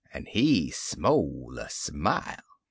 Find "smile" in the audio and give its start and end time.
1.69-2.39